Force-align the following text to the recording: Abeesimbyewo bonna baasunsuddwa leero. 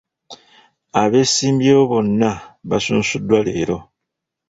Abeesimbyewo 1.01 1.83
bonna 1.91 2.31
baasunsuddwa 2.69 3.37
leero. 3.45 3.77